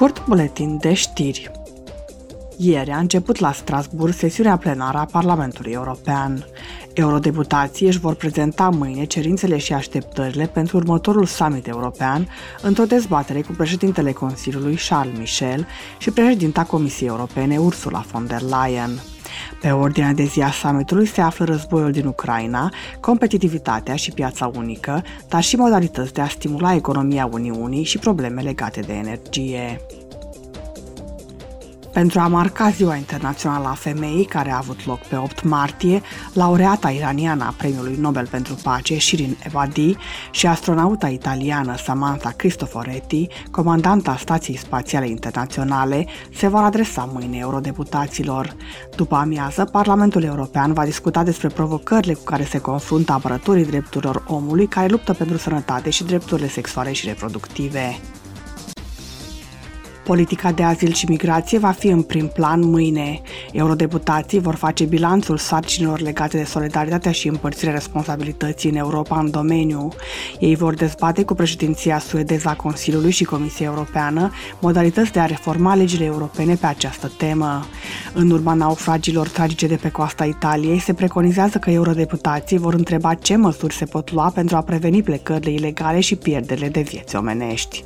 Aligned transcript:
Scurt 0.00 0.26
buletin 0.26 0.78
de 0.78 0.92
știri. 0.94 1.50
Ieri 2.56 2.90
a 2.90 2.98
început 2.98 3.38
la 3.38 3.52
Strasburg 3.52 4.12
sesiunea 4.12 4.56
plenară 4.56 4.98
a 4.98 5.04
Parlamentului 5.04 5.72
European. 5.72 6.46
Eurodeputații 6.92 7.86
își 7.86 7.98
vor 7.98 8.14
prezenta 8.14 8.68
mâine 8.68 9.04
cerințele 9.04 9.58
și 9.58 9.72
așteptările 9.72 10.46
pentru 10.46 10.76
următorul 10.76 11.26
summit 11.26 11.66
european 11.66 12.28
într-o 12.62 12.84
dezbatere 12.84 13.40
cu 13.40 13.52
președintele 13.52 14.12
Consiliului 14.12 14.78
Charles 14.88 15.18
Michel 15.18 15.66
și 15.98 16.10
președinta 16.10 16.64
Comisiei 16.64 17.08
Europene 17.08 17.58
Ursula 17.58 18.04
von 18.12 18.26
der 18.26 18.40
Leyen. 18.40 18.90
Pe 19.60 19.70
ordinea 19.70 20.12
de 20.12 20.24
zi 20.24 20.40
a 20.40 20.50
summitului 20.50 21.06
se 21.06 21.20
află 21.20 21.44
războiul 21.44 21.92
din 21.92 22.06
Ucraina, 22.06 22.72
competitivitatea 23.00 23.96
și 23.96 24.10
piața 24.10 24.50
unică, 24.54 25.02
dar 25.28 25.42
și 25.42 25.56
modalități 25.56 26.12
de 26.12 26.20
a 26.20 26.28
stimula 26.28 26.74
economia 26.74 27.28
Uniunii 27.32 27.84
și 27.84 27.98
probleme 27.98 28.42
legate 28.42 28.80
de 28.80 28.92
energie. 28.92 29.80
Pentru 31.92 32.20
a 32.20 32.26
marca 32.26 32.70
Ziua 32.70 32.94
Internațională 32.94 33.68
a 33.68 33.74
Femeii, 33.74 34.24
care 34.24 34.50
a 34.50 34.56
avut 34.56 34.86
loc 34.86 34.98
pe 34.98 35.16
8 35.16 35.42
martie, 35.42 36.02
laureata 36.32 36.90
iraniană 36.90 37.44
a 37.44 37.54
Premiului 37.56 37.96
Nobel 38.00 38.26
pentru 38.26 38.54
Pace, 38.62 38.98
Shirin 38.98 39.36
Ebadi, 39.46 39.96
și 40.30 40.46
astronauta 40.46 41.08
italiană 41.08 41.76
Samantha 41.76 42.30
Cristoforetti, 42.30 43.26
comandanta 43.50 44.16
Stației 44.16 44.56
Spațiale 44.56 45.08
Internaționale, 45.08 46.06
se 46.34 46.48
vor 46.48 46.62
adresa 46.62 47.10
mâine 47.12 47.38
eurodeputaților. 47.38 48.54
După 48.96 49.14
amiază, 49.14 49.64
Parlamentul 49.64 50.22
European 50.22 50.72
va 50.72 50.84
discuta 50.84 51.22
despre 51.22 51.48
provocările 51.48 52.12
cu 52.14 52.24
care 52.24 52.44
se 52.44 52.60
confruntă 52.60 53.12
apărătorii 53.12 53.66
drepturilor 53.66 54.24
omului 54.26 54.66
care 54.66 54.88
luptă 54.88 55.12
pentru 55.12 55.36
sănătate 55.36 55.90
și 55.90 56.04
drepturile 56.04 56.48
sexuale 56.48 56.92
și 56.92 57.06
reproductive. 57.06 58.00
Politica 60.10 60.52
de 60.52 60.62
azil 60.62 60.92
și 60.92 61.06
migrație 61.08 61.58
va 61.58 61.70
fi 61.70 61.86
în 61.86 62.02
prim 62.02 62.26
plan 62.26 62.60
mâine. 62.60 63.20
Eurodeputații 63.52 64.40
vor 64.40 64.54
face 64.54 64.84
bilanțul 64.84 65.36
sarcinilor 65.36 66.00
legate 66.00 66.36
de 66.36 66.44
solidaritatea 66.44 67.12
și 67.12 67.28
împărțirea 67.28 67.72
responsabilității 67.72 68.70
în 68.70 68.76
Europa 68.76 69.18
în 69.18 69.30
domeniu. 69.30 69.88
Ei 70.38 70.54
vor 70.54 70.74
dezbate 70.74 71.24
cu 71.24 71.34
președinția 71.34 71.98
suedeză 71.98 72.48
a 72.48 72.54
Consiliului 72.54 73.10
și 73.10 73.24
Comisia 73.24 73.66
Europeană 73.66 74.32
modalități 74.60 75.12
de 75.12 75.20
a 75.20 75.26
reforma 75.26 75.74
legile 75.74 76.04
europene 76.04 76.54
pe 76.54 76.66
această 76.66 77.12
temă. 77.16 77.66
În 78.12 78.30
urma 78.30 78.54
naufragilor 78.54 79.28
tragice 79.28 79.66
de 79.66 79.76
pe 79.76 79.90
coasta 79.90 80.24
Italiei, 80.24 80.78
se 80.78 80.94
preconizează 80.94 81.58
că 81.58 81.70
eurodeputații 81.70 82.58
vor 82.58 82.74
întreba 82.74 83.14
ce 83.14 83.36
măsuri 83.36 83.74
se 83.74 83.84
pot 83.84 84.12
lua 84.12 84.30
pentru 84.34 84.56
a 84.56 84.62
preveni 84.62 85.02
plecările 85.02 85.50
ilegale 85.50 86.00
și 86.00 86.16
pierderile 86.16 86.68
de 86.68 86.80
vieți 86.80 87.16
omenești. 87.16 87.84